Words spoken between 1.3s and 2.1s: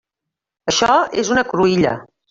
una cruïlla.